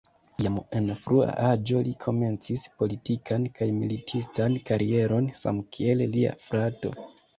Jam 0.43 0.55
en 0.77 0.85
frua 1.01 1.27
aĝo 1.49 1.81
li 1.87 1.91
komencis 2.05 2.65
politikan 2.83 3.45
kaj 3.59 3.69
militistan 3.83 4.57
karieron 4.71 5.29
samkiel 5.43 6.03
lia 6.17 6.35
frato. 6.47 6.95